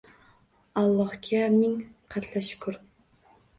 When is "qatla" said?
2.17-2.45